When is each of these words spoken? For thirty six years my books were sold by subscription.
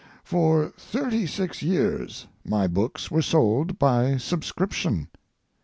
For 0.23 0.73
thirty 0.79 1.27
six 1.27 1.61
years 1.61 2.25
my 2.43 2.65
books 2.65 3.11
were 3.11 3.21
sold 3.21 3.77
by 3.77 4.17
subscription. 4.17 5.09